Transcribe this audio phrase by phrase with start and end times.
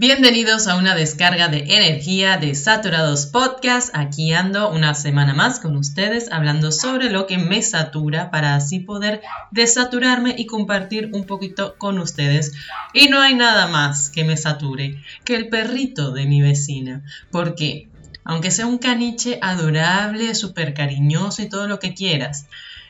[0.00, 3.90] Bienvenidos a una descarga de energía de Saturados Podcast.
[3.94, 8.80] Aquí ando una semana más con ustedes hablando sobre lo que me satura para así
[8.80, 12.52] poder desaturarme y compartir un poquito con ustedes.
[12.94, 17.04] Y no hay nada más que me sature que el perrito de mi vecina.
[17.30, 17.90] Porque,
[18.24, 22.46] aunque sea un caniche adorable, súper cariñoso y todo lo que quieras,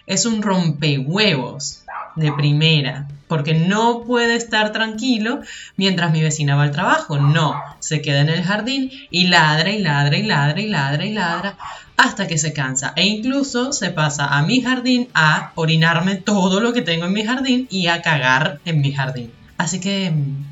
[0.06, 1.82] es un rompehuevos
[2.16, 5.40] de primera, porque no puede estar tranquilo
[5.76, 7.18] mientras mi vecina va al trabajo.
[7.18, 11.12] No, se queda en el jardín y ladra y ladra y ladra y ladra y
[11.12, 11.56] ladra
[11.96, 12.92] hasta que se cansa.
[12.96, 17.24] E incluso se pasa a mi jardín a orinarme todo lo que tengo en mi
[17.24, 19.32] jardín y a cagar en mi jardín.
[19.58, 20.10] Así que,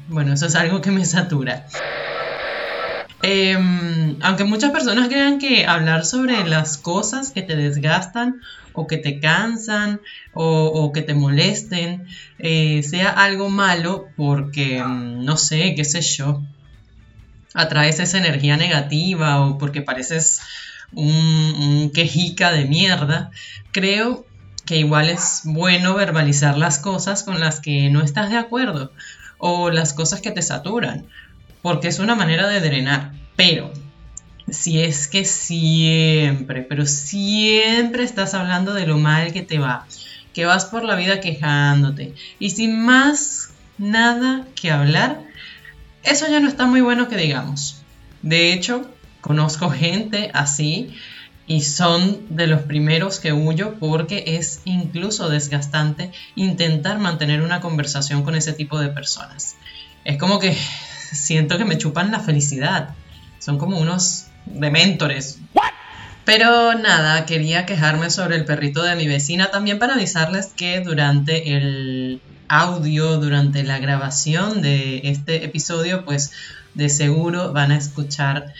[0.08, 1.66] bueno, eso es algo que me satura.
[3.22, 8.40] Em, aunque muchas personas crean que hablar sobre las cosas que te desgastan
[8.72, 10.00] o que te cansan
[10.34, 12.06] o, que te molesten
[12.38, 16.42] eh, sea algo malo porque, mm, no sé, qué sé yo,
[17.54, 20.40] atraes esa energía negativa o porque pareces
[20.92, 23.30] un quejica de mierda,
[23.72, 24.26] creo
[24.64, 28.92] que igual es bueno verbalizar las cosas con las que no estás de acuerdo
[29.38, 31.06] o las cosas que te saturan,
[31.62, 33.12] porque es una manera de drenar.
[33.36, 33.72] Pero
[34.50, 39.86] si es que siempre, pero siempre estás hablando de lo mal que te va,
[40.32, 45.20] que vas por la vida quejándote y sin más nada que hablar,
[46.02, 47.82] eso ya no está muy bueno que digamos.
[48.22, 50.94] De hecho, conozco gente así
[51.46, 58.22] y son de los primeros que huyo porque es incluso desgastante intentar mantener una conversación
[58.22, 59.56] con ese tipo de personas.
[60.04, 60.56] Es como que
[61.16, 62.90] siento que me chupan la felicidad.
[63.38, 65.38] Son como unos de mentores.
[66.24, 71.56] Pero nada, quería quejarme sobre el perrito de mi vecina también para avisarles que durante
[71.56, 76.32] el audio, durante la grabación de este episodio, pues
[76.74, 78.52] de seguro van a escuchar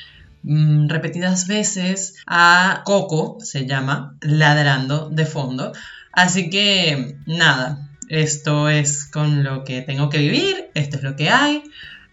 [0.45, 5.73] mm, repetidas veces a Coco, se llama, ladrando de fondo.
[6.13, 11.29] Así que nada, esto es con lo que tengo que vivir, esto es lo que
[11.29, 11.63] hay.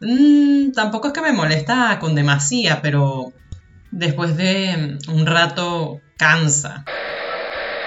[0.01, 3.33] Mm, tampoco es que me molesta con demasía, pero
[3.91, 6.85] después de un rato cansa.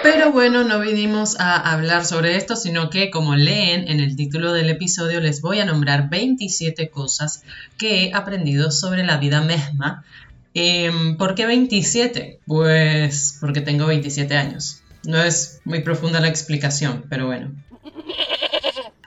[0.02, 4.52] Pero bueno, no vinimos a hablar sobre esto, sino que como leen en el título
[4.52, 7.42] del episodio, les voy a nombrar 27 cosas
[7.76, 10.04] que he aprendido sobre la vida misma.
[10.54, 12.40] Em, ¿Por qué 27?
[12.46, 14.82] Pues porque tengo 27 años.
[15.04, 17.52] No es muy profunda la explicación, pero bueno.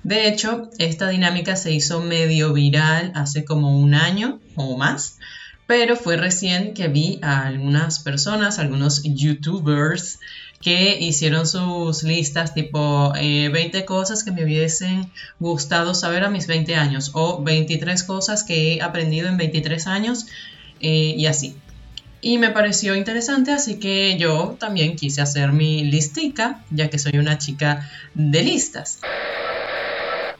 [0.04, 5.18] De hecho, esta dinámica se hizo medio viral hace como un año o más
[5.72, 10.20] pero fue recién que vi a algunas personas, algunos youtubers,
[10.60, 15.10] que hicieron sus listas tipo 20 eh, cosas que me hubiesen
[15.40, 20.26] gustado saber a mis 20 años o 23 cosas que he aprendido en 23 años
[20.82, 21.56] eh, y así.
[22.20, 27.18] Y me pareció interesante, así que yo también quise hacer mi listica, ya que soy
[27.18, 29.00] una chica de listas.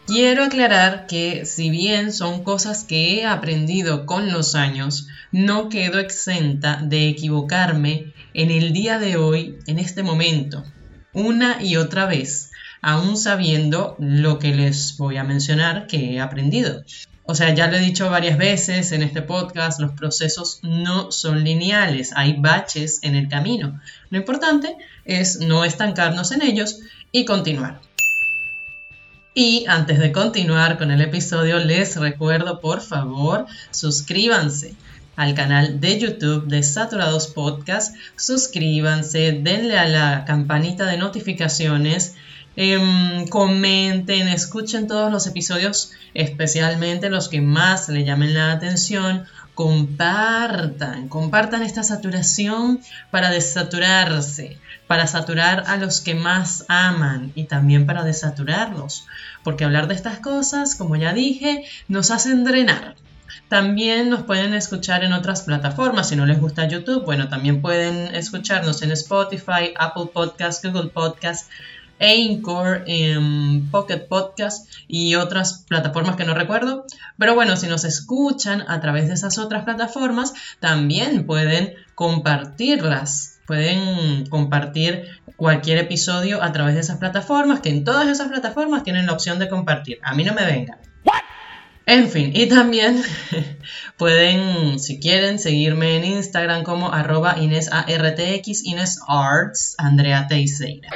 [0.08, 6.00] Quiero aclarar que si bien son cosas que he aprendido con los años, no quedo
[6.00, 10.64] exenta de equivocarme en el día de hoy, en este momento,
[11.14, 12.52] una y otra vez,
[12.82, 16.84] aún sabiendo lo que les voy a mencionar que he aprendido.
[17.24, 21.44] O sea, ya lo he dicho varias veces en este podcast, los procesos no son
[21.44, 23.80] lineales, hay baches en el camino.
[24.10, 24.76] Lo importante
[25.06, 26.80] es no estancarnos en ellos
[27.12, 27.80] y continuar.
[29.34, 34.76] Y antes de continuar con el episodio, les recuerdo por favor, suscríbanse
[35.16, 42.16] al canal de YouTube de Saturados Podcast, suscríbanse, denle a la campanita de notificaciones,
[42.58, 51.10] em, comenten, escuchen todos los episodios, especialmente los que más le llamen la atención, compartan,
[51.10, 52.80] compartan esta saturación
[53.12, 54.58] para desaturarse
[54.92, 59.08] para saturar a los que más aman y también para desaturarlos,
[59.42, 62.98] porque hablar de estas cosas, como ya dije, nos hacen drenar.
[63.48, 66.10] También nos pueden escuchar en otras plataformas.
[66.10, 71.50] Si no les gusta YouTube, bueno, también pueden escucharnos en Spotify, Apple Podcasts, Google Podcasts,
[72.02, 76.86] Anchor, en Pocket Podcast y otras plataformas que no recuerdo.
[77.18, 84.28] Pero bueno, si nos escuchan a través de esas otras plataformas, también pueden compartirlas pueden
[84.28, 89.12] compartir cualquier episodio a través de esas plataformas, que en todas esas plataformas tienen la
[89.12, 90.00] opción de compartir.
[90.04, 90.80] A mí no me vengan.
[91.86, 93.04] En fin, y también
[93.98, 100.88] pueden, si quieren, seguirme en Instagram como arroba InesARTX, InesArts, Andrea Teixeira.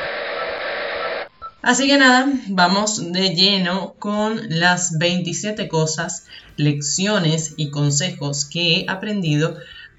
[1.66, 6.28] Así que nada, vamos de lleno con las 27 cosas,
[6.58, 9.58] lecciones y consejos que he aprendido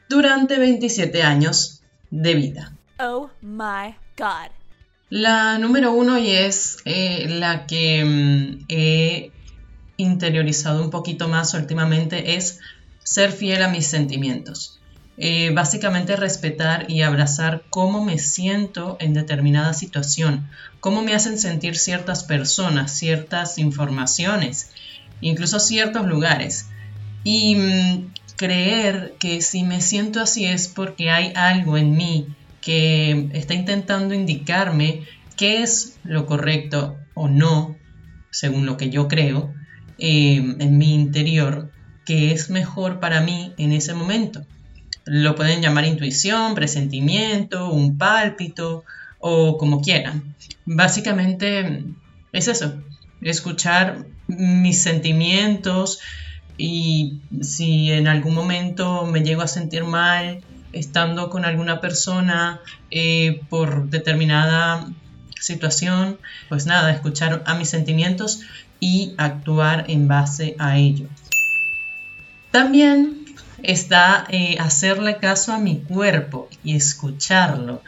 [0.09, 1.83] durante 27 años
[2.13, 2.73] de vida.
[3.01, 4.53] Oh my god.
[5.11, 9.33] La número uno y es eh, la que mm, he
[9.97, 12.61] interiorizado un poquito más últimamente es
[13.03, 14.75] ser fiel a mis sentimientos.
[15.19, 20.47] Eh, básicamente respetar y abrazar cómo me siento en determinada situación,
[20.79, 24.73] cómo me hacen sentir ciertas personas, ciertas informaciones,
[25.23, 26.69] incluso ciertos lugares.
[27.25, 32.27] Y mm, creer que si me siento así es porque hay algo en mí
[32.61, 35.05] que está intentando indicarme
[35.37, 37.77] qué es lo correcto o no,
[38.31, 39.55] según lo que yo creo,
[39.99, 41.73] eh, en mi interior,
[42.05, 44.47] que es mejor para mí en ese momento.
[45.06, 48.85] Lo pueden llamar intuición, presentimiento, un pálpito
[49.19, 50.35] o como quieran.
[50.64, 51.85] Básicamente
[52.32, 52.82] es eso,
[53.23, 56.00] escuchar mis sentimientos
[56.58, 60.43] y si en algún momento me llego a sentir mal,
[60.73, 62.61] estando con alguna persona
[62.91, 64.88] eh, por determinada
[65.41, 66.19] situación,
[66.49, 68.41] pues nada, escuchar a mis sentimientos
[68.81, 71.08] y actuar en base a ello.
[72.50, 73.25] También
[73.67, 77.83] está eh, hacerle caso a mi cuerpo y escucharlo.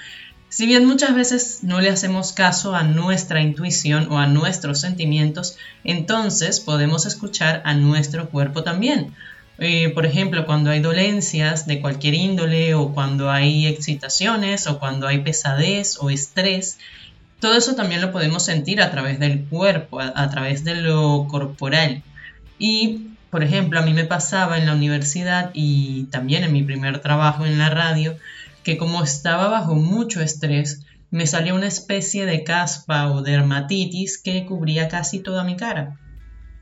[0.48, 5.56] Si bien muchas veces no le hacemos caso a nuestra intuición o a nuestros sentimientos,
[5.84, 9.14] entonces podemos escuchar a nuestro cuerpo también.
[9.58, 15.06] Eh, por ejemplo, cuando hay dolencias de cualquier índole o cuando hay excitaciones o cuando
[15.06, 16.78] hay pesadez o estrés,
[17.40, 22.02] todo eso también lo podemos sentir a través del cuerpo, a, través de lo corporal.
[22.58, 27.00] Y, por ejemplo, a mí me pasaba en la universidad y también en mi primer
[27.00, 28.16] trabajo en la radio,
[28.62, 34.46] que como estaba bajo mucho estrés, me salía una especie de caspa o dermatitis que
[34.46, 35.98] cubría casi toda mi cara.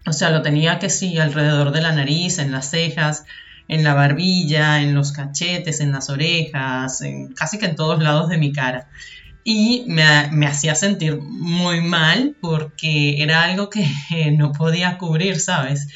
[0.07, 3.25] O sea, lo tenía que sí alrededor de la nariz, en las cejas,
[3.69, 7.03] en la barbilla, en los cachetes, en las orejas,
[7.35, 8.89] casi que en todos lados de mi cara.
[9.43, 13.87] Y me hacía sentir muy mal porque era algo que
[14.37, 15.89] no podía cubrir, ¿sabes?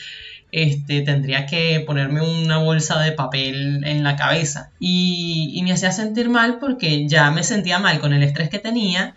[0.53, 4.71] Este, tendría que ponerme una bolsa de papel en la cabeza.
[4.81, 9.15] Y, me hacía sentir mal porque ya me sentía mal con el estrés que tenía.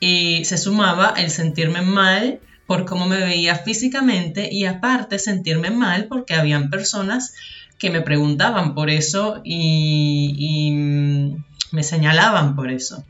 [0.00, 6.06] Y se sumaba el sentirme mal por cómo me veía físicamente y aparte sentirme mal
[6.06, 7.34] porque habían personas
[7.78, 13.04] que me preguntaban por eso y, mm, me señalaban por eso.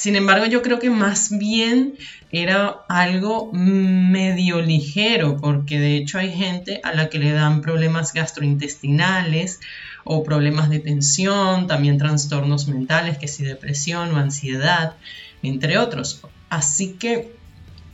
[0.00, 1.98] Sin embargo, yo creo que más bien
[2.32, 8.14] era algo medio ligero, porque de hecho hay gente a la que le dan problemas
[8.14, 9.60] gastrointestinales
[10.04, 14.94] o problemas de tensión, también trastornos mentales, que si depresión o ansiedad,
[15.42, 16.22] entre otros.
[16.48, 17.34] Así que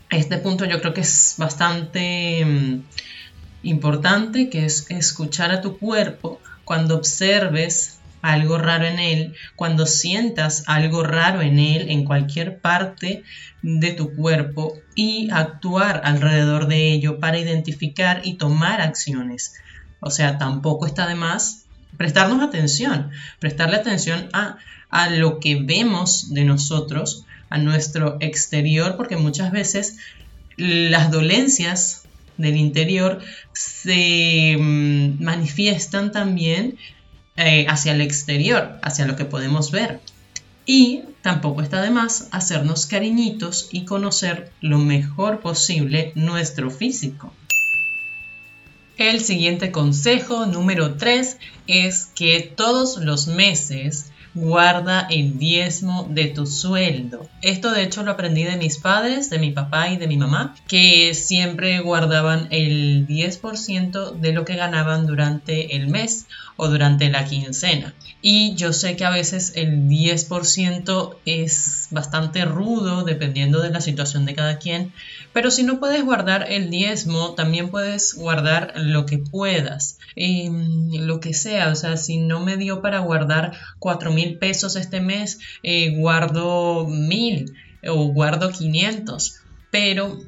[0.09, 2.83] este punto yo creo que es bastante mm,
[3.65, 10.65] importante, que es escuchar a tu cuerpo cuando observes algo raro en él, cuando sientas
[10.67, 13.23] algo raro en él, en cualquier parte
[13.63, 19.55] de tu cuerpo y actuar alrededor de ello para identificar y tomar acciones.
[20.01, 24.59] O sea, tampoco está de más prestarnos atención, prestarle atención a,
[24.91, 29.99] a lo que vemos de nosotros a nuestro exterior, porque muchas veces
[30.57, 32.03] las dolencias
[32.37, 33.21] del interior
[33.53, 36.77] se mm, manifiestan también
[37.37, 40.01] eh, hacia el exterior, hacia lo que podemos ver.
[40.65, 47.33] Y tampoco está de más hacernos cariñitos y conocer lo mejor posible nuestro físico.
[48.97, 56.47] El siguiente consejo, número 3, es que todos los meses guarda el diezmo de tu
[56.47, 57.29] sueldo.
[57.43, 60.55] Esto de hecho lo aprendí de mis padres, de mi papá y de mi mamá,
[60.69, 66.27] que siempre guardaban el 10% de lo que ganaban durante el mes
[66.57, 67.95] o durante la quincena.
[68.23, 74.25] Y yo sé que a veces el 10% es bastante rudo dependiendo de la situación
[74.25, 74.93] de cada quien,
[75.33, 81.21] pero si no puedes guardar el diezmo, también puedes guardar lo que puedas, em, lo
[81.21, 85.39] que sea, o sea, si no me dio para guardar 4 mil pesos este mes,
[85.63, 87.53] eh, guardo mil
[87.87, 90.19] o guardo 500, pero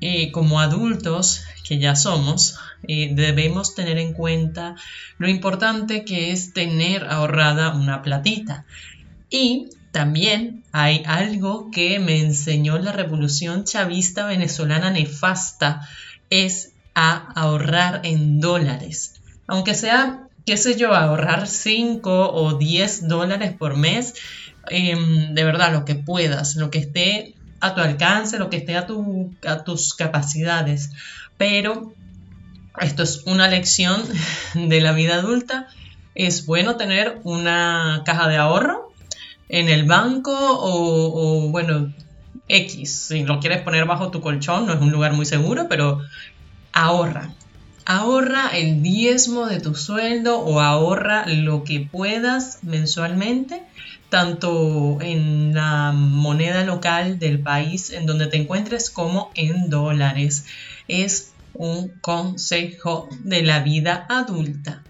[0.00, 4.76] eh, como adultos que ya somos, debemos tener en cuenta
[5.18, 8.64] lo importante que es tener ahorrada una platita.
[9.30, 15.86] Y también hay algo que me enseñó la revolución chavista venezolana nefasta,
[16.30, 19.20] es a ahorrar en dólares.
[19.46, 24.14] Aunque sea, qué sé yo, ahorrar 5 o 10 dólares por mes,
[24.70, 28.76] em, de verdad, lo que puedas, lo que esté a tu alcance, lo que esté
[28.76, 30.90] a, tu, a tus capacidades.
[31.36, 31.92] Pero
[32.80, 34.02] esto es una lección
[34.54, 35.68] de la vida adulta.
[36.14, 38.92] Es bueno tener una caja de ahorro
[39.48, 41.92] en el banco o, bueno,
[42.48, 43.06] X.
[43.08, 46.00] Si lo quieres poner bajo tu colchón, no es un lugar muy seguro, pero
[46.72, 47.34] ahorra.
[47.84, 53.62] Ahorra el diezmo de tu sueldo o ahorra lo que puedas mensualmente,
[54.08, 60.46] tanto en la moneda local del país en donde te encuentres como en dólares.
[60.86, 64.82] Es un consejo de la vida adulta.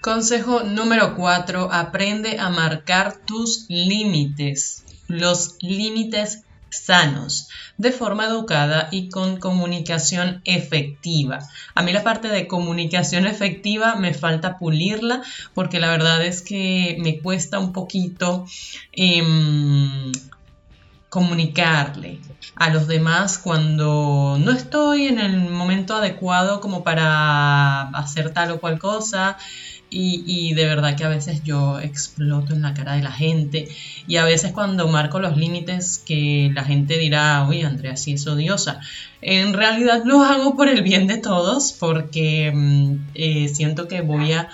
[0.00, 1.72] Consejo número 4.
[1.72, 4.84] Aprende a marcar tus límites.
[5.08, 7.48] Los límites sanos,
[7.78, 11.38] de forma educada y con comunicación efectiva.
[11.74, 15.22] A mí la parte de comunicación efectiva me falta pulirla
[15.54, 18.46] porque la verdad es que me cuesta un poquito
[18.92, 20.12] em,
[21.14, 22.18] comunicarle
[22.56, 28.58] a los demás cuando no estoy en el momento adecuado como para hacer tal o
[28.58, 29.36] cual cosa
[29.96, 33.68] y, de verdad que a veces yo exploto en la cara de la gente
[34.08, 38.26] y a veces cuando marco los límites que la gente dirá, uy, Andrea, sí es
[38.26, 38.80] odiosa.
[39.20, 44.32] En realidad lo hago por el bien de todos porque mm, eh, siento que voy
[44.32, 44.48] a,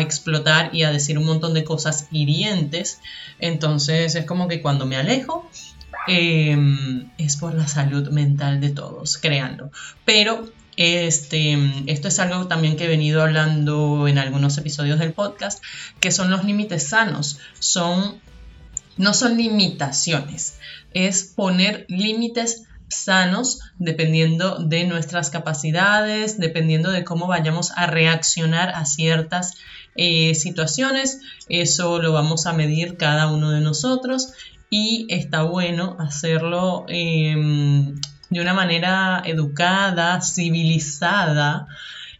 [0.00, 3.00] explotar y a decir un montón de cosas hirientes.
[3.38, 5.48] Entonces es como que cuando me alejo,
[6.08, 9.70] em, es por la salud mental de todos, créanlo.
[10.04, 15.62] Pero este, esto es algo también que he venido hablando en algunos episodios del podcast,
[16.00, 17.38] que son los límites sanos.
[17.58, 18.20] Son,
[18.96, 20.58] no son limitaciones,
[20.94, 28.84] es poner límites sanos dependiendo de nuestras capacidades, dependiendo de cómo vayamos a reaccionar a
[28.84, 29.54] ciertas
[29.94, 31.20] eh, situaciones.
[31.48, 34.32] Eso lo vamos a medir cada uno de nosotros
[34.72, 37.94] y está bueno hacerlo em,
[38.30, 41.66] de una manera educada, civilizada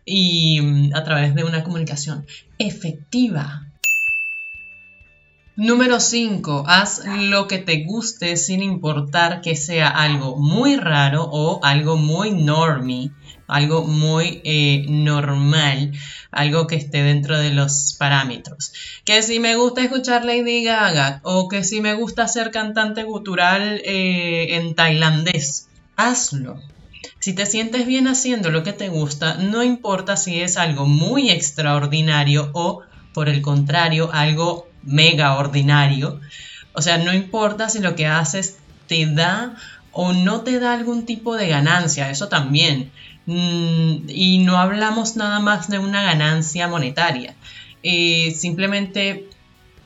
[0.04, 2.26] y mm, a través de una comunicación
[2.59, 3.66] efectiva.
[5.56, 6.64] Número 5.
[6.66, 12.32] Haz lo que te guste sin importar que sea algo muy raro o algo muy
[12.32, 13.12] normie,
[13.52, 15.92] algo muy eh, normal,
[16.30, 18.73] algo que esté dentro de los parámetros.
[19.04, 23.82] Que si me gusta escuchar Lady Gaga o que si me gusta ser cantante gutural
[23.85, 26.61] eh, en tailandés, hazlo.
[27.18, 31.30] Si te sientes bien haciendo lo que te gusta, no importa si es algo muy
[31.30, 32.82] extraordinario o,
[33.12, 36.21] por el contrario, algo mega ordinario.
[36.73, 38.56] O sea, no importa si lo que haces
[38.88, 39.56] te da
[39.92, 42.90] o no te da algún tipo de ganancia, eso también.
[43.26, 47.34] Mm, y no hablamos nada más de una ganancia monetaria.
[47.82, 49.28] Eh, simplemente,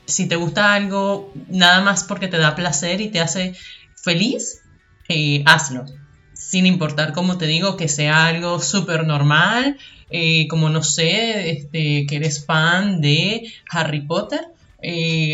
[0.05, 3.55] si te gusta algo, nada más porque te da placer y te hace
[3.95, 4.61] feliz,
[5.09, 5.85] eh, hazlo.
[6.33, 9.77] Sin importar, como te digo, que sea algo súper normal,
[10.09, 14.41] eh, como no sé, este, que eres fan de Harry Potter,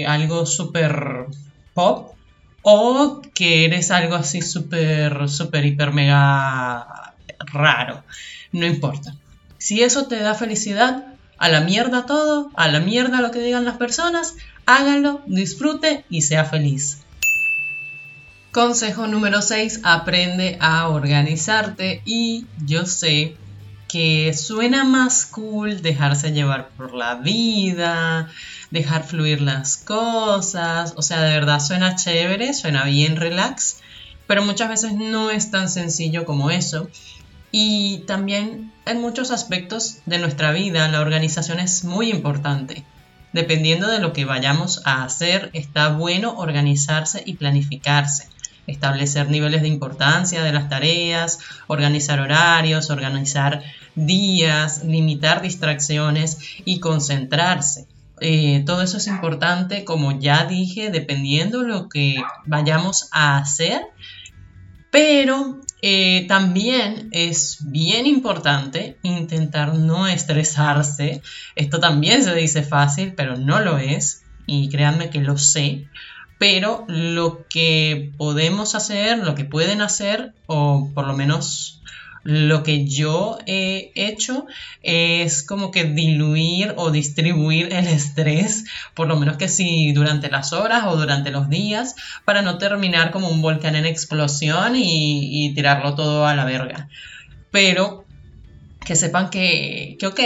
[0.08, 1.26] algo súper
[1.74, 2.16] pop,
[2.62, 7.13] o que eres algo así súper, súper, hiper, mega
[7.52, 8.04] raro.
[8.52, 9.16] No importa.
[9.58, 11.06] Si eso te da felicidad,
[11.38, 14.36] a la mierda todo, a la mierda lo que digan las personas,
[14.66, 17.00] hágalo, disfrute y sea feliz.
[18.52, 23.36] Consejo número 6, aprende a organizarte y yo sé
[23.88, 28.30] que suena más cool dejarse llevar por la vida,
[28.72, 33.78] dejar fluir las cosas, o sea, de verdad suena chévere, suena bien relax,
[34.28, 36.90] pero muchas veces no es tan sencillo como eso.
[37.56, 42.84] Y también en muchos aspectos de nuestra vida la organización es muy importante.
[43.32, 48.28] Dependiendo de lo que vayamos a hacer, está bueno organizarse y planificarse
[48.68, 53.62] establecer niveles de importancia de las tareas, organizar horarios, organizar
[53.96, 57.88] días, limitar distracciones y concentrarse.
[58.22, 63.82] Eh, todo eso es importante, como ya dije, dependiendo de lo que vayamos a hacer,
[64.92, 71.22] pero eh, también es bien importante intentar no estresarse.
[71.56, 75.88] Esto también se dice fácil, pero no lo es, y créanme que lo sé
[76.44, 81.83] pero lo que podemos hacer, lo que pueden hacer, o por lo menos
[82.24, 84.46] lo que yo he hecho
[84.82, 90.54] es como que diluir o distribuir el estrés, por lo menos que si durante las
[90.54, 95.96] horas o durante los días, para no terminar como un volcán en explosión y, tirarlo
[95.96, 96.90] todo a la verga.
[97.52, 98.06] Pero
[98.86, 100.20] que sepan que, que ok,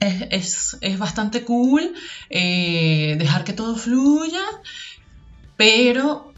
[0.00, 1.94] es, bastante cool
[2.30, 4.42] eh, dejar que todo fluya
[5.58, 6.32] pero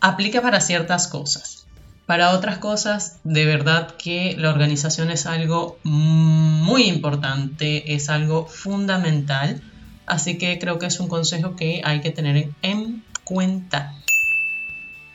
[0.00, 1.61] aplica para ciertas cosas.
[2.06, 9.62] Para otras cosas, de verdad que la organización es algo muy importante, es algo fundamental.
[10.06, 13.94] Así que creo que es un consejo que hay que tener en cuenta.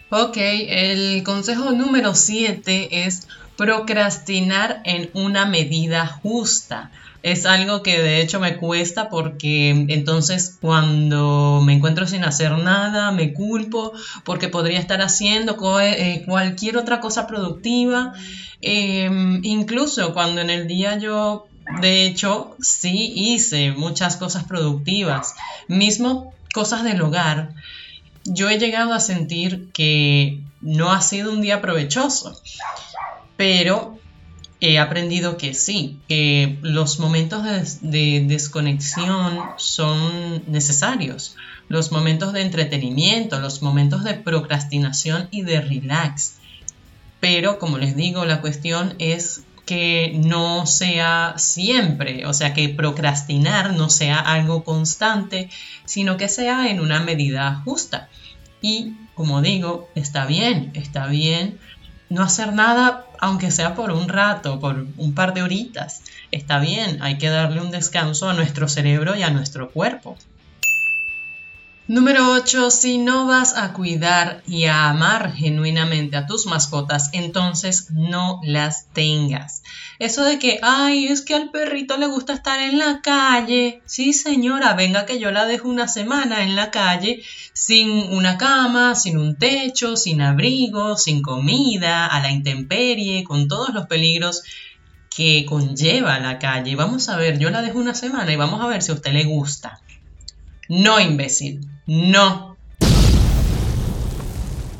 [0.09, 3.27] Ok, el consejo número 7 es
[3.57, 6.91] procrastinar en una medida justa.
[7.29, 13.11] Es algo que de hecho me cuesta porque entonces cuando me encuentro sin hacer nada
[13.11, 13.91] me culpo
[14.23, 18.13] porque podría estar haciendo eh, cualquier otra cosa productiva.
[18.61, 21.47] Em, incluso cuando en el día yo
[21.81, 25.35] de hecho sí hice muchas cosas productivas,
[25.67, 27.49] mismo cosas del hogar
[28.23, 32.41] yo he llegado a sentir que no ha sido un día provechoso,
[33.35, 33.96] pero
[34.59, 37.43] he aprendido que sí, que los momentos
[37.81, 41.35] de, desconexión son necesarios,
[41.69, 46.37] los momentos de entretenimiento, los momentos de procrastinación y de relax.
[47.19, 53.73] Pero como les digo, la cuestión es que no sea siempre, o sea, que procrastinar
[53.73, 55.49] no sea algo constante,
[55.85, 58.07] sino que sea en una medida justa.
[58.61, 61.59] Y como digo, está bien, está bien
[62.09, 66.03] no hacer nada, aunque sea por un rato, por un par de horitas.
[66.31, 70.17] Está bien, hay que darle un descanso a nuestro cerebro y a nuestro cuerpo.
[71.89, 72.69] Número 8.
[72.69, 78.87] Si no vas a cuidar y a amar genuinamente a tus mascotas, entonces no las
[78.91, 79.63] tengas.
[79.97, 83.81] Eso de que, ay, es que al perrito le gusta estar en la calle.
[83.85, 88.93] Sí, señora, venga que yo la dejo una semana en la calle sin una cama,
[88.95, 94.43] sin un techo, sin abrigo, sin comida, a la intemperie, con todos los peligros
[95.15, 96.75] que conlleva la calle.
[96.75, 99.13] Vamos a ver, yo la dejo una semana y vamos a ver si a usted
[99.13, 99.79] le gusta.
[100.67, 101.76] No, imbécil.
[101.87, 102.57] No.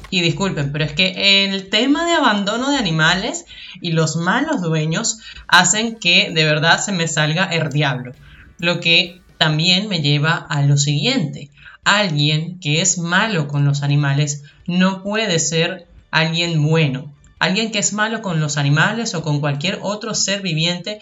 [0.09, 3.45] Y disculpen, pero es que el tema de abandono de animales
[3.81, 8.13] y los malos dueños hacen que de verdad se me salga el diablo.
[8.59, 11.49] Lo que también me lleva a lo siguiente.
[11.83, 17.13] Alguien que es malo con los animales no puede ser alguien bueno.
[17.39, 20.99] Alguien que es malo con los animales o con cualquier otro ser viviente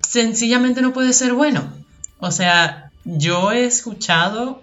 [0.00, 1.72] sencillamente no puede ser bueno.
[2.18, 4.62] O sea, yo he escuchado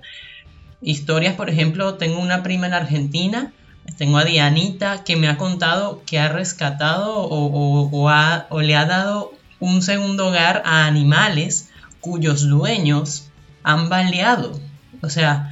[0.81, 3.53] historias, por ejemplo, tengo una prima en Argentina,
[3.97, 9.81] tengo a Dianita, que me ha contado que ha rescatado o, le ha dado un
[9.81, 11.69] segundo hogar a animales
[12.01, 13.29] cuyos dueños
[13.63, 14.59] han baleado.
[15.01, 15.49] O sea,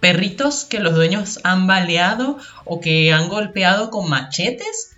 [0.00, 4.96] perritos que los dueños han baleado o que han golpeado con machetes.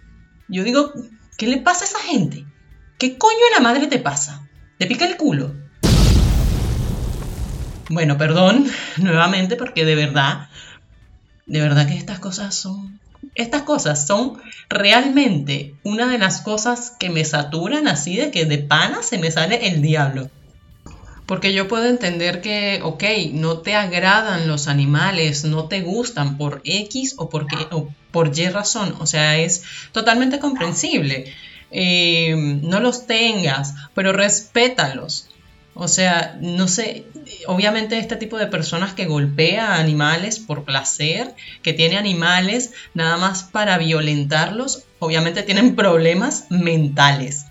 [0.48, 0.92] Yo digo,
[1.37, 2.44] ¿qué le pasa a esa gente?
[2.98, 4.48] ¿Qué coño de la madre te pasa?
[4.79, 5.67] ¿Te pica el culo?
[7.88, 8.66] Bueno, perdón
[8.98, 10.48] nuevamente porque de verdad,
[11.46, 13.01] de verdad que estas cosas son,
[13.35, 18.59] estas cosas son realmente una de las cosas que me saturan así de que de
[18.59, 20.31] pana se me sale el diablo.
[21.27, 26.62] Porque yo puedo entender que, ok, no te agradan los animales, no te gustan por
[26.64, 28.94] X o, porque, o por Y razón.
[28.98, 31.31] O sea, es totalmente comprensible.
[31.70, 35.29] Eh, no los tengas, pero respétalos.
[35.80, 37.04] O sea, no sé,
[37.46, 43.16] obviamente este tipo de personas que golpea a animales por placer, que tiene animales nada
[43.16, 47.44] más para violentarlos, obviamente tienen problemas mentales.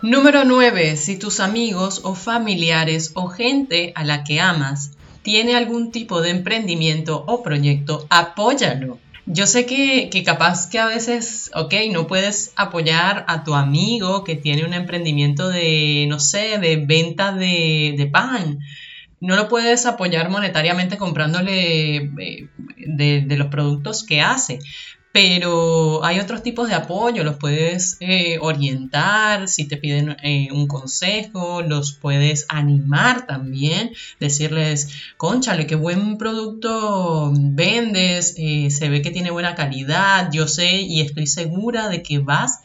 [0.00, 0.96] Número 9.
[0.96, 6.30] Si tus amigos o familiares o gente a la que amas tiene algún tipo de
[6.30, 9.00] emprendimiento o proyecto, apóyalo.
[9.26, 14.34] Yo sé que, capaz que a veces, ok, no puedes apoyar a tu amigo que
[14.34, 18.58] tiene un emprendimiento de, no sé, de venta de, pan.
[19.20, 24.58] No lo puedes apoyar monetariamente comprándole eh, de, los productos que hace,
[25.12, 30.66] pero hay otros tipos de apoyo, los puedes eh, orientar, si te piden eh, un
[30.66, 39.10] consejo, los puedes animar también, decirles, conchale, qué buen producto vendes, eh, se ve que
[39.10, 42.60] tiene buena calidad, yo sé y estoy segura de que vas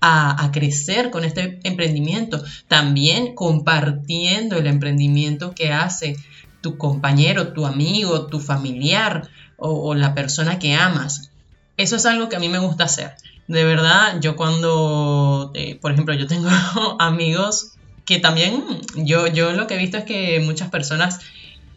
[0.00, 6.16] a, a, crecer con este emprendimiento, también compartiendo el emprendimiento que hace
[6.60, 11.30] tu compañero, tu amigo, tu familiar o la persona que amas
[11.76, 13.14] eso es algo que a mí me gusta hacer.
[13.46, 16.48] De verdad, yo cuando, eh, por ejemplo, yo tengo
[16.98, 17.72] amigos
[18.04, 18.64] que también,
[18.96, 21.20] yo, yo lo que he visto es que muchas personas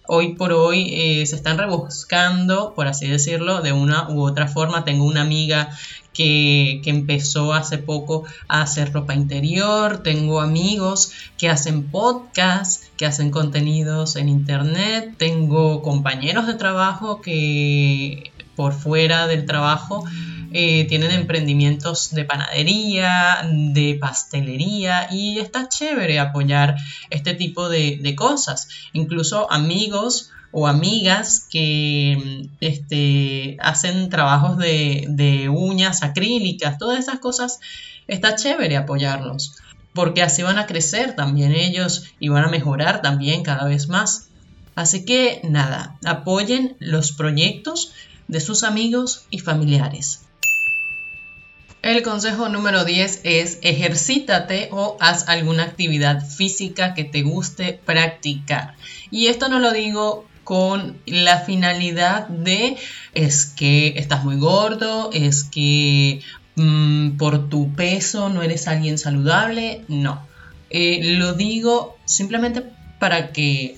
[0.08, 4.86] hoy por hoy eh, se están rebuscando, por así decirlo, de una u otra forma.
[4.86, 5.70] Tengo una amiga
[6.14, 13.06] que, que, empezó hace poco a hacer ropa interior, tengo amigos que hacen podcasts, que
[13.06, 20.04] hacen contenidos en internet, tengo compañeros de trabajo que por fuera del trabajo
[20.52, 26.76] eh, tienen emprendimientos de panadería, de pastelería y está chévere apoyar
[27.10, 28.68] este tipo de, cosas.
[28.94, 37.60] Incluso amigos o amigas que este, hacen trabajos de, de uñas acrílicas, todas esas cosas,
[38.08, 39.56] está chévere apoyarlos
[39.94, 44.30] porque así van a crecer también ellos y van a mejorar también cada vez más.
[44.76, 47.94] Así que nada, apoyen los proyectos
[48.28, 50.22] de sus amigos y familiares.
[51.82, 58.76] El consejo número 10 es ejercítate o haz alguna actividad física que te guste practicar.
[59.10, 62.78] Y esto no lo digo con la finalidad de
[63.14, 66.22] es que estás muy gordo, es que
[66.56, 69.86] mm, por tu peso no eres alguien saludable.
[69.88, 70.26] No,
[70.70, 72.64] eh, lo digo simplemente
[73.00, 73.78] para que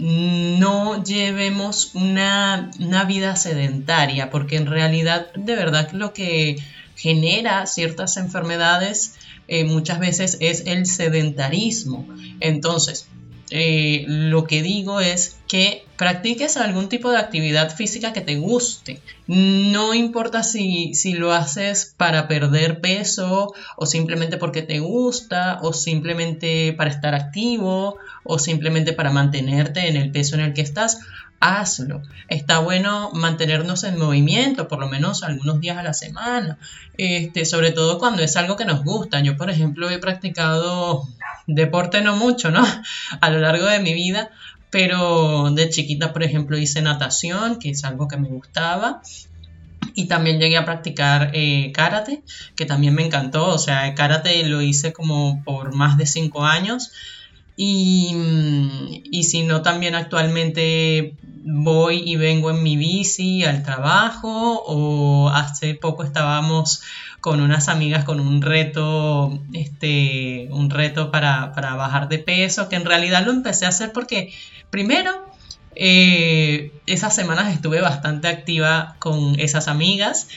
[0.00, 6.56] no llevemos una, una vida sedentaria, porque en realidad de verdad lo que
[6.96, 9.14] genera ciertas enfermedades
[9.46, 12.06] eh, muchas veces es el sedentarismo.
[12.40, 13.08] Entonces,
[13.50, 19.00] eh, lo que digo es que practiques algún tipo de actividad física que te guste.
[19.26, 25.72] No importa si, si, lo haces para perder peso o simplemente porque te gusta o
[25.72, 31.00] simplemente para estar activo o simplemente para mantenerte en el peso en el que estás
[31.40, 32.02] hazlo.
[32.28, 36.58] Está bueno mantenernos en movimiento, por lo menos algunos días a la semana,
[36.96, 39.20] este, sobre todo cuando es algo que nos gusta.
[39.20, 41.08] Yo, por ejemplo, he practicado
[41.54, 42.64] deporte no mucho, ¿no?
[43.20, 44.30] A lo largo de mi vida,
[44.70, 49.02] pero de chiquita, por ejemplo, hice natación, que es algo que me gustaba.
[49.94, 52.22] Y también llegué a practicar eh, karate,
[52.54, 53.48] que también me encantó.
[53.48, 56.92] O sea, karate lo hice como por más de cinco años.
[57.56, 58.14] Y,
[59.10, 65.74] y si no, también actualmente voy y vengo en mi bici al trabajo o hace
[65.74, 66.82] poco estábamos
[67.20, 72.84] con unas amigas con un reto, este, un reto para, bajar de peso, que en
[72.84, 74.32] realidad lo empecé a hacer porque
[74.70, 75.10] primero
[75.74, 80.28] eh, esas semanas estuve bastante activa con esas amigas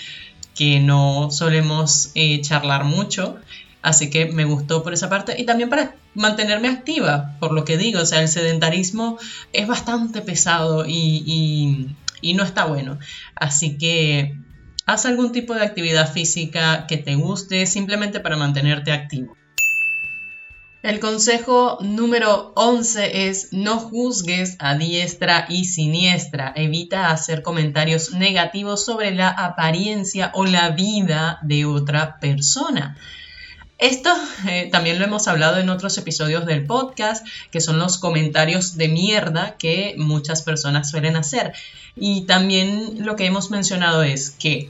[0.55, 3.39] que no solemos eh, charlar mucho
[3.83, 7.77] Así que me gustó por esa parte y también para mantenerme activa, por lo que
[7.77, 9.17] digo, o sea, el sedentarismo
[9.51, 11.93] es bastante pesado y,
[12.33, 12.97] no está bueno.
[13.35, 14.37] Así que
[14.85, 19.35] haz algún tipo de actividad física que te guste simplemente para mantenerte activo.
[20.83, 26.51] El consejo número 11 es no juzgues a diestra y siniestra.
[26.57, 32.97] Evita hacer comentarios negativos sobre la apariencia o la vida de otra persona.
[33.79, 34.09] Esto
[34.47, 38.87] eh, también lo hemos hablado en otros episodios del podcast, que son los comentarios de
[38.87, 41.53] mierda que muchas personas suelen hacer.
[41.95, 44.69] Y también lo que hemos mencionado es que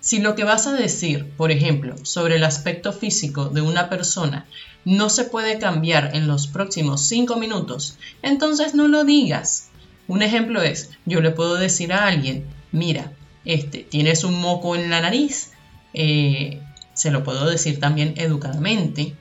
[0.00, 4.46] si lo que vas a decir, por ejemplo, sobre el aspecto físico de una persona
[4.84, 9.70] no se puede cambiar en los próximos cinco minutos, entonces no lo digas.
[10.06, 13.12] Un ejemplo es, yo le puedo decir a alguien, mira,
[13.44, 15.50] este, tienes un moco en la nariz,
[15.92, 16.60] eh,
[16.96, 19.14] se lo puedo decir también educadamente,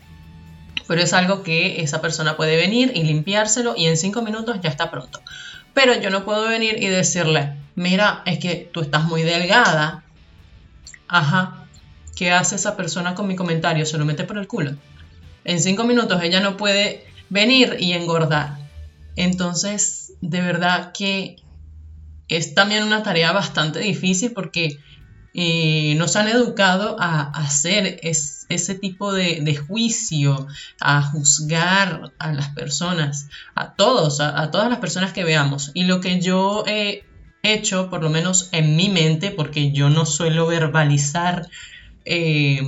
[0.87, 4.69] pero es algo que esa persona puede venir y limpiárselo y en cinco minutos ya
[4.69, 5.21] está pronto.
[5.73, 10.03] Pero yo no puedo venir y decirle, mira, es que tú estás muy delgada.
[11.09, 11.65] Ajá,
[12.15, 13.85] ¿qué hace esa persona con mi comentario?
[13.85, 14.75] Se lo mete por el culo.
[15.43, 18.57] En cinco minutos ella no puede venir y engordar.
[19.17, 21.35] Entonces, de verdad que
[22.29, 24.77] es también una tarea bastante difícil porque
[25.35, 30.47] nos han educado a, hacer ese tipo de, juicio,
[30.79, 35.71] a juzgar a las personas, a todos, a, todas las personas que veamos.
[35.73, 37.03] Y lo que yo he
[37.43, 41.49] hecho, por lo menos en mi mente, porque yo no suelo verbalizar
[42.05, 42.61] eh,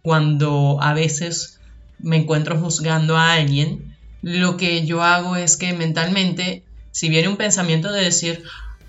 [0.00, 1.60] cuando a veces
[1.98, 7.36] me encuentro juzgando a alguien, lo que yo hago es que mentalmente, si viene un
[7.36, 8.42] pensamiento de decir,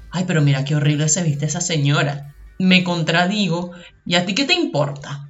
[0.09, 3.71] ay, pero mira qué horrible se viste esa señora, me contradigo,
[4.05, 5.29] ¿y a ti qué te importa?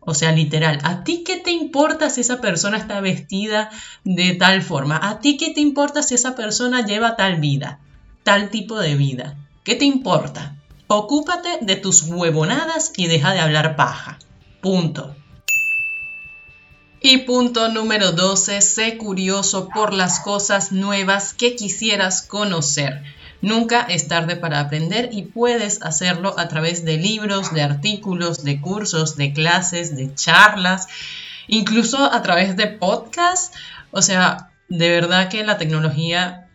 [0.00, 3.70] O sea, literal, ¿a ti qué te importa si esa persona está vestida
[4.04, 4.98] de tal forma?
[5.02, 7.80] ¿A ti qué te importa si esa persona lleva tal vida,
[8.22, 9.36] tal tipo de vida?
[9.62, 10.56] ¿Qué te importa?
[10.86, 14.18] Ocúpate de tus huevonadas y deja de hablar paja.
[14.60, 15.14] Punto.
[17.02, 23.02] Y punto número 12, sé curioso por las cosas nuevas que quisieras conocer.
[23.42, 28.60] Nunca es tarde para aprender y puedes hacerlo a través de libros, de artículos, de
[28.60, 30.88] cursos, de clases, de charlas,
[31.48, 33.56] incluso a través de podcasts.
[33.92, 36.48] O sea, de verdad que la tecnología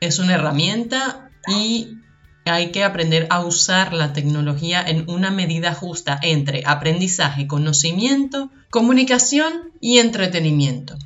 [0.00, 1.98] es una herramienta y
[2.44, 9.70] hay que aprender a usar la tecnología en una medida justa entre aprendizaje, conocimiento, comunicación
[9.80, 10.96] y entretenimiento.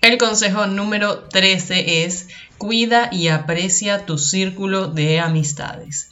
[0.00, 2.28] El consejo número 13 es
[2.58, 6.10] cuida y aprecia tu círculo de amistades.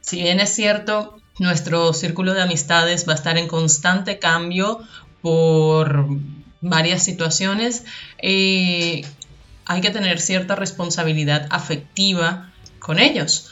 [0.00, 4.80] Si bien es cierto, nuestro círculo de amistades va a estar en constante cambio
[5.20, 6.06] por
[6.60, 7.84] varias situaciones,
[8.22, 9.04] eh,
[9.66, 13.50] hay que tener cierta responsabilidad afectiva con ellos.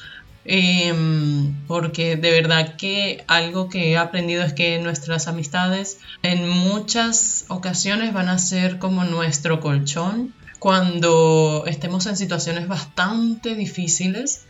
[0.48, 7.46] Em, porque de verdad que algo que he aprendido es que nuestras amistades en muchas
[7.48, 10.32] ocasiones van a ser como nuestro colchón.
[10.66, 14.46] Cuando estemos en situaciones bastante difíciles,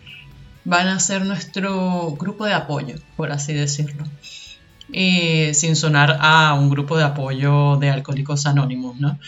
[0.64, 4.02] van a ser nuestro grupo de apoyo, por así decirlo.
[4.94, 9.18] Eh, sin sonar a un grupo de apoyo de alcohólicos anónimos, ¿no?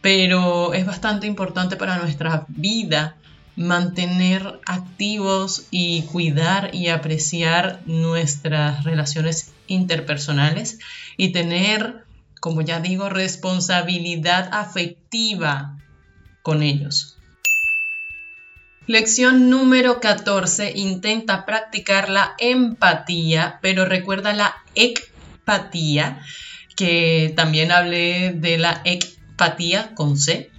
[0.00, 3.18] Pero es bastante importante para nuestra vida
[3.54, 10.78] mantener activos y cuidar y apreciar nuestras relaciones interpersonales
[11.18, 12.06] y tener,
[12.40, 15.76] como ya digo, responsabilidad afectiva
[16.42, 17.16] con ellos.
[18.86, 20.72] Lección número 14.
[20.74, 26.20] Intenta practicar la empatía, pero recuerda la ecpatía,
[26.76, 30.50] que también hablé de la ecpatía con C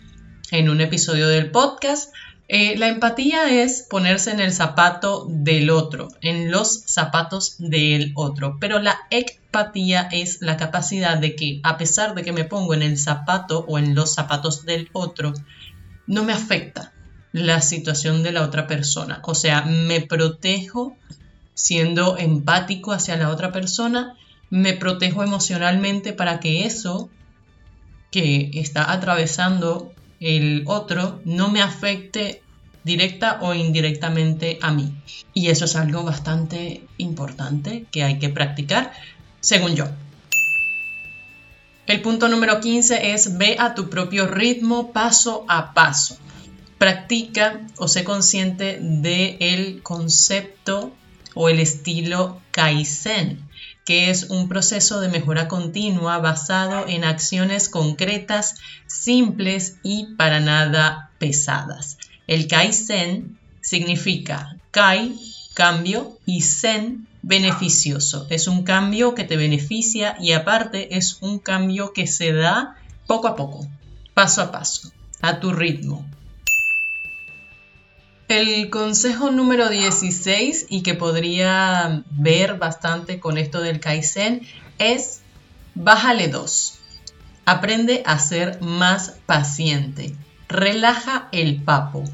[0.51, 2.13] en un episodio del podcast.
[2.47, 8.57] Eh, la empatía es ponerse en el zapato del otro, en los zapatos del otro,
[8.59, 12.81] pero la empatía es la capacidad de que a pesar de que me pongo en
[12.81, 15.33] el zapato o en los zapatos del otro,
[16.07, 16.93] no me afecta
[17.31, 19.21] la situación de la otra persona.
[19.23, 20.97] O sea, me protejo
[21.53, 24.15] siendo empático hacia la otra persona,
[24.49, 27.09] me protejo emocionalmente para que eso
[28.11, 32.43] que está atravesando el otro no me afecte
[32.83, 34.93] directa o indirectamente a mí.
[35.33, 38.91] Y eso es algo bastante importante que hay que practicar,
[39.39, 39.85] según yo.
[41.91, 46.17] El punto número 15 es ve a tu propio ritmo paso a paso.
[46.77, 50.93] Practica o sé consciente del el concepto
[51.36, 53.45] o el estilo Kaizen
[53.84, 58.56] que es un proceso de mejora continua basado en acciones concretas,
[58.88, 61.97] simples y para nada pesadas.
[62.25, 65.19] El Kaizen significa Kai,
[65.53, 68.27] cambio, y Zen, beneficioso.
[68.29, 73.27] Es un cambio que te beneficia y aparte es un cambio que se da poco
[73.27, 73.67] a poco,
[74.13, 76.05] paso a paso, a tu ritmo,
[78.31, 84.47] el consejo número 16 y que podría ver bastante con esto del Kaizen
[84.79, 85.21] es
[85.75, 86.79] bájale dos.
[87.43, 90.15] Aprende a ser más paciente.
[90.47, 92.05] Relaja el papo.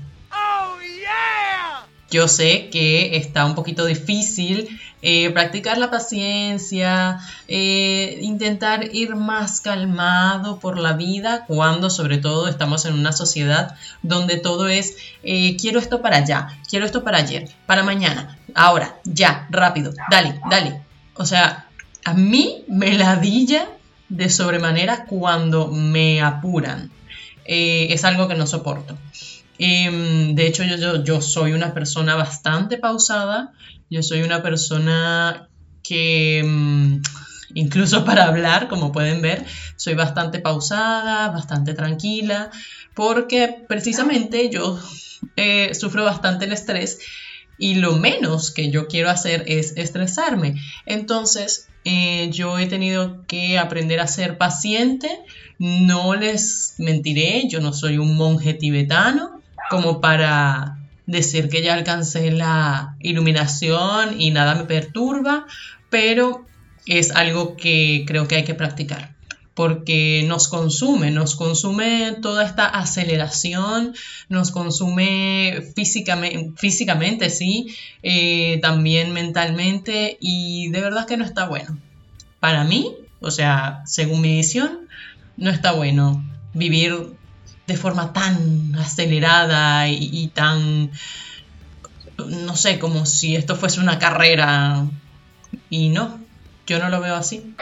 [2.09, 9.61] Yo sé que está un poquito difícil eh, practicar la paciencia, eh, intentar ir más
[9.61, 15.55] calmado por la vida cuando sobre todo estamos en una sociedad donde todo es eh,
[15.57, 20.81] quiero esto para allá, quiero esto para ayer, para mañana, ahora, ya, rápido, dale, dale.
[21.13, 21.67] O sea,
[22.03, 23.67] a mí me ladilla
[24.09, 26.89] de sobremanera cuando me apuran.
[27.45, 28.97] es algo que no soporto.
[29.59, 30.63] Em, de hecho,
[31.03, 33.53] yo, soy una persona bastante pausada,
[33.89, 35.49] yo soy una persona
[35.83, 37.01] que em,
[37.53, 42.51] incluso para hablar, como pueden ver, soy bastante pausada, bastante tranquila,
[42.93, 44.79] porque precisamente yo
[45.35, 46.99] eh, sufro bastante el estrés
[47.57, 50.55] y lo menos que yo quiero hacer es estresarme.
[50.85, 55.09] Entonces, eh, yo he tenido que aprender a ser paciente,
[55.57, 59.36] no les mentiré, yo no soy un monje tibetano,
[59.69, 65.45] como para decir que ya alcancé la iluminación y nada me perturba,
[65.89, 66.45] pero
[66.85, 69.17] es algo que creo que hay que practicar
[69.57, 73.95] porque nos consume, nos consume toda esta aceleración,
[74.29, 81.75] nos consume físicamente, físicamente sí, eh, también mentalmente y de verdad que no está bueno.
[82.39, 84.87] Para mí, o sea, según mi visión,
[85.37, 87.16] no está bueno vivir
[87.67, 90.89] de forma tan acelerada y, tan,
[92.17, 94.87] no sé, como si esto fuese una carrera.
[95.69, 96.17] Y no,
[96.65, 97.53] yo no lo veo así.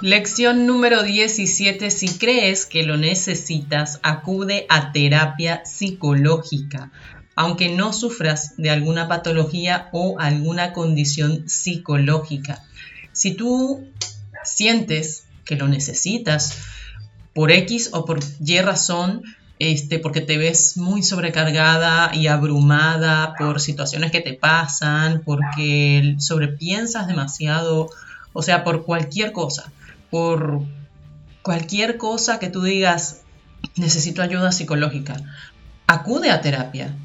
[0.00, 1.90] Lección número 17.
[1.90, 6.90] Si crees que lo necesitas, acude a terapia psicológica.
[7.38, 12.62] aunque no sufras de alguna patología o alguna condición psicológica.
[13.12, 13.86] Si tú
[14.42, 16.58] sientes que lo necesitas
[17.36, 19.22] por X o por Y razón,
[19.58, 27.06] este, porque te ves muy sobrecargada y abrumada por situaciones que te pasan, porque sobrepiensas
[27.06, 27.90] demasiado,
[28.32, 29.70] o sea, por cualquier cosa,
[30.10, 30.62] por
[31.42, 33.20] cualquier cosa que tú digas,
[33.76, 35.16] necesito ayuda psicológica,
[35.86, 36.96] acude a terapia.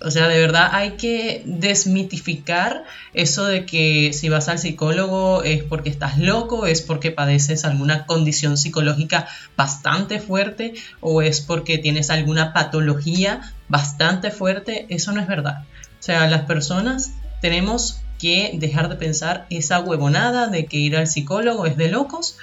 [0.00, 5.62] O sea, de verdad hay que desmitificar eso de que si vas al psicólogo es
[5.62, 12.10] porque estás loco, es porque padeces alguna condición psicológica bastante fuerte o es porque tienes
[12.10, 14.86] alguna patología bastante fuerte.
[14.90, 15.64] Eso no es verdad.
[15.98, 21.06] O sea, las personas tenemos que dejar de pensar esa huevonada de que ir al
[21.06, 22.36] psicólogo es de locos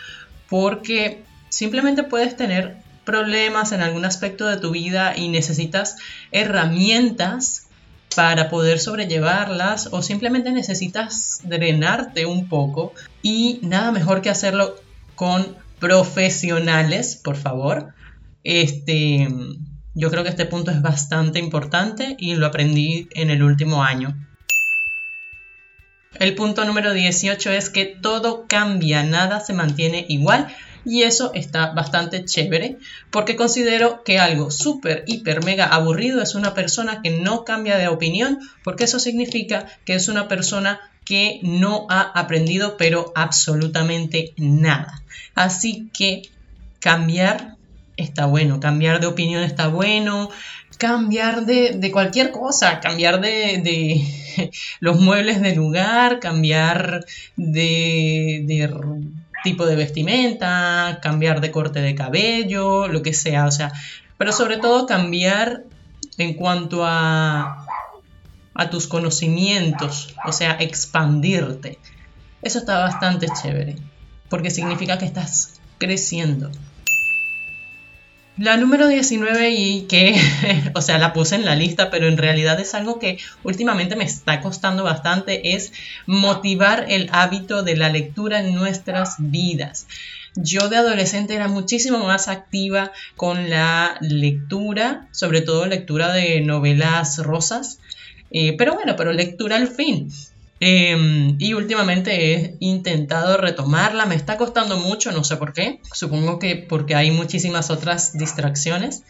[0.49, 5.97] porque simplemente puedes tener problemas en algún aspecto de tu vida y necesitas
[6.31, 7.67] herramientas
[8.15, 14.75] para poder sobrellevarlas o simplemente necesitas drenarte un poco y nada mejor que hacerlo
[15.15, 17.93] con profesionales, por favor.
[18.43, 19.27] Este,
[19.93, 24.15] yo creo que este punto es bastante importante y lo aprendí en el último año.
[26.19, 30.47] El punto número 18 es que todo cambia, nada se mantiene igual
[30.85, 32.77] y eso está bastante chévere
[33.09, 37.87] porque considero que algo súper, hiper, mega aburrido es una persona que no cambia de
[37.87, 45.01] opinión porque eso significa que es una persona que no ha aprendido pero absolutamente nada.
[45.35, 46.23] Así que
[46.79, 47.55] cambiar
[47.97, 50.29] está bueno, cambiar de opinión está bueno,
[50.77, 58.67] cambiar de, cualquier cosa, cambiar de, de, los muebles de lugar, cambiar de, de
[59.43, 63.71] tipo de vestimenta, cambiar de corte de cabello, lo que sea, o sea,
[64.17, 65.63] pero sobre todo cambiar
[66.17, 67.65] en cuanto a,
[68.53, 71.79] a tus conocimientos, o sea, expandirte.
[72.41, 73.75] Eso está bastante chévere,
[74.29, 76.49] porque significa que estás creciendo.
[78.37, 80.19] La número 19 y que,
[80.73, 84.05] o sea, la puse en la lista, pero en realidad es algo que últimamente me
[84.05, 85.71] está costando bastante, es
[86.07, 89.87] motivar el hábito de la lectura en nuestras vidas.
[90.35, 97.19] Yo de adolescente era muchísimo más activa con la lectura, sobre todo lectura de novelas
[97.19, 97.79] rosas,
[98.31, 100.09] eh, pero bueno, pero lectura al fin.
[100.65, 106.39] Em, y últimamente he intentado retomarla, me está costando mucho, no sé por qué, supongo
[106.39, 109.03] que porque hay muchísimas otras distracciones,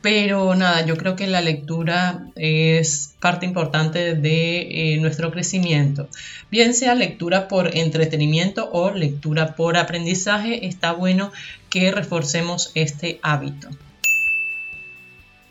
[0.00, 6.08] pero nada, yo creo que la lectura es parte importante de eh, nuestro crecimiento.
[6.50, 11.30] Bien sea lectura por entretenimiento o lectura por aprendizaje, está bueno
[11.68, 13.68] que reforcemos este hábito.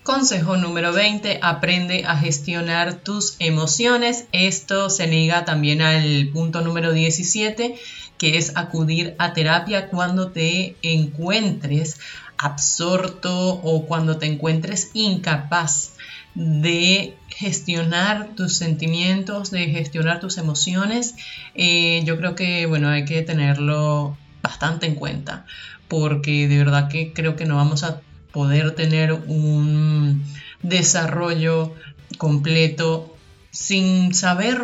[0.10, 4.26] Consejo número 20, aprende a gestionar tus emociones.
[4.32, 7.76] Esto se liga también al punto número 17,
[8.18, 12.00] que es acudir a terapia cuando te encuentres
[12.40, 15.94] absorto o cuando te encuentres incapaz
[16.34, 21.14] de gestionar tus sentimientos, de gestionar tus emociones.
[21.54, 25.46] Eh, yo creo que, bueno, hay que tenerlo bastante en cuenta
[25.88, 30.24] porque de verdad que creo que no vamos a poder tener un
[30.62, 31.74] desarrollo
[32.18, 33.16] completo
[33.52, 34.64] sin saber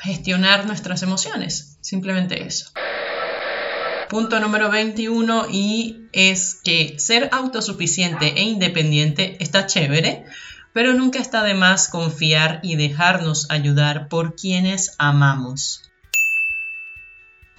[0.00, 1.78] gestionar nuestras emociones.
[1.80, 2.70] Simplemente eso.
[4.08, 10.24] Punto número 21 y es que ser autosuficiente e independiente está chévere,
[10.72, 15.89] pero nunca está de más confiar y dejarnos ayudar por quienes amamos.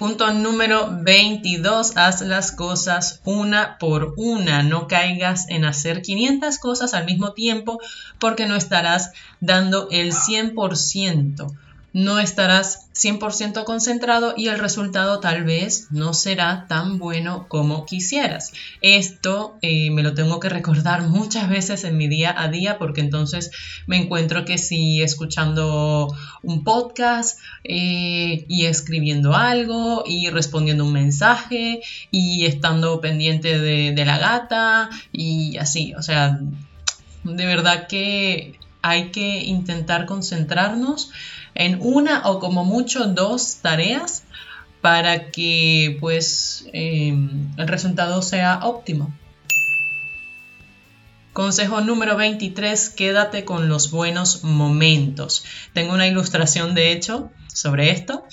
[0.02, 6.96] Punto número 22, haz las cosas una por una, no caigas en hacer 500 cosas
[6.96, 7.80] al mismo tiempo
[8.18, 9.12] porque no estarás
[9.42, 11.56] dando el 100%
[11.94, 18.54] no estarás 100% concentrado y el resultado tal vez no será tan bueno como quisieras.
[18.82, 23.02] Esto eh, me lo tengo que recordar muchas veces en mi día a día porque
[23.02, 23.52] entonces
[23.88, 31.82] me encuentro que si escuchando un podcast eh, y escribiendo algo y respondiendo un mensaje
[32.10, 36.40] y estando pendiente de, de la gata y así, o sea,
[37.24, 41.12] de verdad que hay que intentar concentrarnos
[41.56, 44.24] en una o como mucho dos tareas
[44.82, 49.14] para que pues em, el resultado sea óptimo.
[51.34, 55.46] Consejo número 23, quédate con los buenos momentos.
[55.74, 58.26] Tengo una ilustración de hecho sobre esto,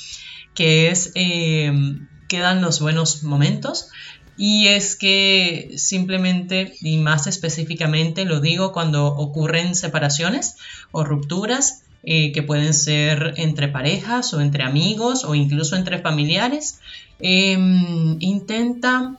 [0.54, 3.90] que es em, quedan los buenos momentos.
[4.36, 10.56] Y es que simplemente, y más específicamente lo digo cuando ocurren separaciones
[10.92, 16.80] o rupturas, eh, que pueden ser entre parejas o entre amigos o incluso entre familiares,
[17.20, 19.18] em, intenta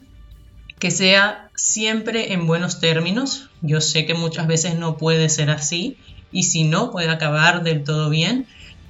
[0.79, 3.51] que sea siempre en buenos términos.
[3.61, 5.97] Yo sé que muchas veces no puede ser así
[6.31, 8.47] y si no puede acabar del todo bien.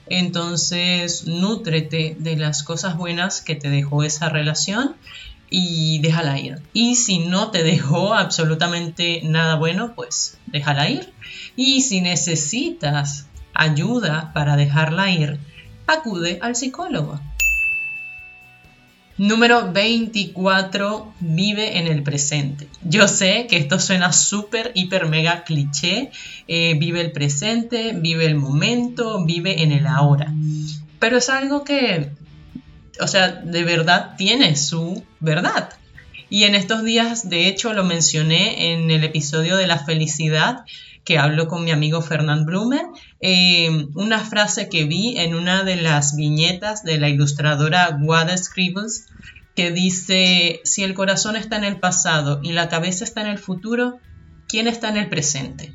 [0.08, 4.96] Entonces, nútrete de las cosas buenas que te dejó esa relación
[5.50, 6.62] y déjala ir.
[6.72, 11.12] Y si no te dejó absolutamente nada bueno, pues déjala ir.
[11.58, 13.26] Y si necesitas
[13.60, 15.38] ayuda para dejarla ir,
[15.88, 17.20] acude al psicólogo.
[19.18, 22.70] Número 24, vive en el presente.
[22.84, 26.10] Yo sé que esto suena súper, hiper, mega cliché.
[26.48, 30.34] Eh, vive el presente, vive el momento, vive en el ahora.
[31.00, 32.12] Pero es algo que
[33.00, 35.70] o sea, de verdad tiene su verdad.
[36.30, 40.64] Y en estos días, de hecho, lo mencioné en el episodio de la felicidad
[41.04, 42.86] que hablo con mi amigo Fernand Blumer,
[43.22, 49.08] eh, una frase que vi en una de las viñetas de la ilustradora Wada Scribbles,
[49.56, 53.40] que dice, si el corazón está en el pasado y la cabeza está en el
[53.40, 54.00] futuro,
[54.48, 55.74] ¿quién está en el presente?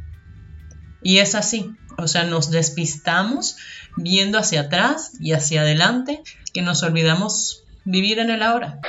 [1.02, 3.56] Y es así, o sea, nos despistamos
[3.96, 6.22] viendo hacia atrás y hacia adelante
[6.52, 8.80] que nos olvidamos vivir en el ahora.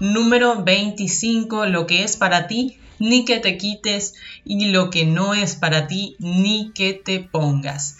[0.00, 5.34] Número 25, lo que es para ti, ni que te quites y lo que no
[5.34, 7.96] es para ti, ni que te pongas.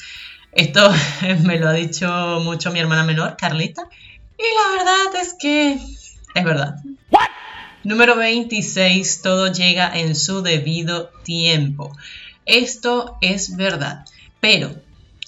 [0.52, 0.92] Esto
[1.44, 2.08] me lo ha dicho
[2.44, 3.88] mucho mi hermana menor, Carlita,
[4.38, 6.76] y la verdad es que es verdad.
[7.82, 11.96] Número 26, todo llega en su debido tiempo.
[12.44, 14.04] Esto es verdad,
[14.38, 14.74] pero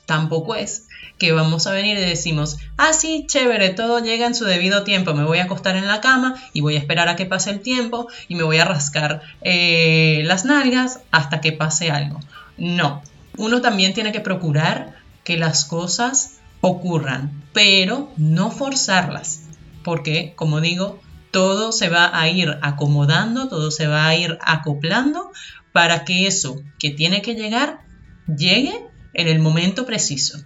[0.06, 0.86] tampoco es
[1.18, 5.14] que vamos a venir y decimos, ah, sí, chévere, todo llega en su debido tiempo,
[5.14, 7.60] me voy a acostar en la cama y voy a esperar a que pase el
[7.60, 12.20] tiempo y me voy a rascar eh, las nalgas hasta que pase algo.
[12.58, 13.02] No,
[13.36, 19.48] uno también tiene que procurar que las cosas ocurran, pero no forzarlas,
[19.82, 21.00] porque, como digo,
[21.30, 25.30] todo se va a ir acomodando, todo se va a ir acoplando
[25.72, 27.80] para que eso que tiene que llegar
[28.26, 28.74] llegue
[29.14, 30.38] en el momento preciso.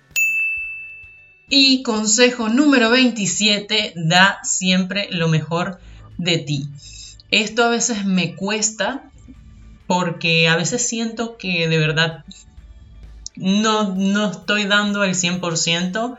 [1.49, 5.81] Y consejo número 27, da siempre lo mejor
[6.19, 6.69] de ti.
[7.31, 9.11] Esto a veces me cuesta
[9.87, 12.25] porque a veces siento que de verdad
[13.37, 16.19] no, no estoy dando el 100%,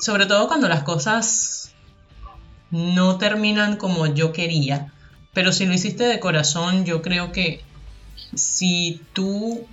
[0.00, 1.72] sobre todo cuando las cosas
[2.70, 4.92] no terminan como yo quería.
[5.32, 7.62] Pero si lo hiciste de corazón, yo creo que
[8.34, 9.66] si tú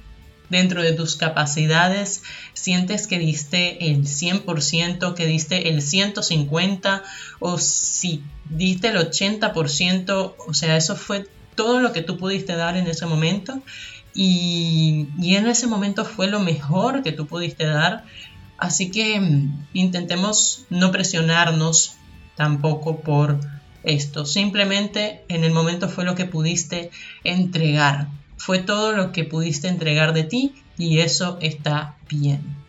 [0.54, 2.24] dentro de tus capacidades,
[2.54, 7.02] sientes que diste el 100%, que diste el 150%
[7.40, 12.78] o si diste el 80%, o sea, eso fue todo lo que tú pudiste dar
[12.78, 13.62] en ese momento
[14.14, 18.06] y, y en ese momento fue lo mejor que tú pudiste dar.
[18.58, 21.96] Así que mm, intentemos no presionarnos
[22.36, 23.40] tampoco por
[23.84, 24.26] esto.
[24.26, 26.92] Simplemente en el momento fue lo que pudiste
[27.24, 28.08] entregar
[28.38, 32.64] fue todo lo que pudiste entregar de ti y eso está bien.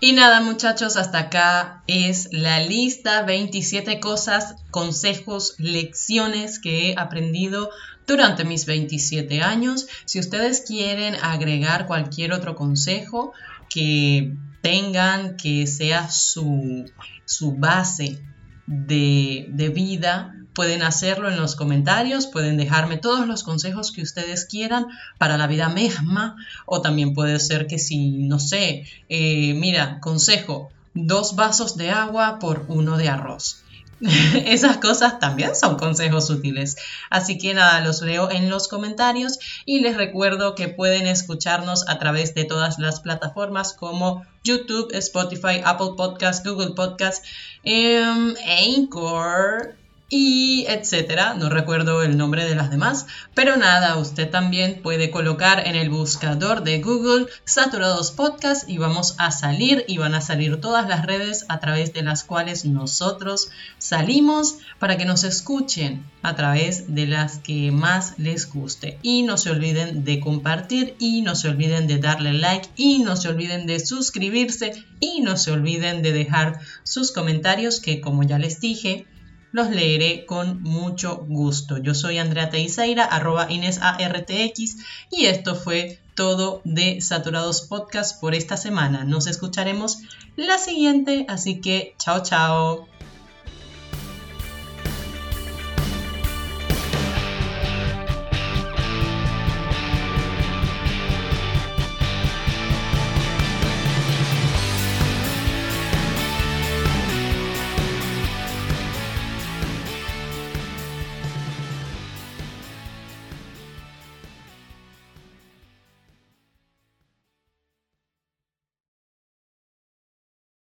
[0.00, 7.70] Y nada muchachos, hasta acá es la lista 27 cosas, consejos, lecciones que he aprendido
[8.06, 9.88] durante mis 27 años.
[10.04, 13.32] Si ustedes quieren agregar cualquier otro consejo
[13.68, 16.88] que tengan, que sea su,
[17.24, 18.20] su base
[18.66, 24.44] de, de vida, Pueden hacerlo en los comentarios, pueden dejarme todos los consejos que ustedes
[24.44, 26.34] quieran para la vida misma
[26.66, 32.40] o también puede ser que si, no sé, eh, mira, consejo, dos vasos de agua
[32.40, 33.62] por uno de arroz.
[34.00, 36.76] Esas cosas también son consejos útiles.
[37.08, 42.00] Así que nada, los leo en los comentarios y les recuerdo que pueden escucharnos a
[42.00, 47.24] través de todas las plataformas como YouTube, Spotify, Apple Podcast, Google Podcast,
[47.62, 49.77] em, Anchor
[50.10, 51.34] y etcétera.
[51.34, 55.90] No recuerdo el nombre de las demás, pero nada, usted también puede colocar en el
[55.90, 61.04] buscador de Google Saturados Podcast y vamos a salir y van a salir todas las
[61.04, 67.06] redes a través de las cuales nosotros salimos para que nos escuchen a través de
[67.06, 68.98] las que más les guste.
[69.02, 73.16] Y no se olviden de compartir y no se olviden de darle like y no
[73.16, 78.38] se olviden de suscribirse y no se olviden de dejar sus comentarios que como ya
[78.38, 79.06] les dije,
[79.52, 81.78] los leeré con mucho gusto.
[81.78, 84.76] Yo soy Andrea Teiseira, arroba InesARTX,
[85.10, 89.04] y esto fue todo de Saturados Podcast por esta semana.
[89.04, 90.02] Nos escucharemos
[90.36, 92.87] la siguiente, así que chao chao.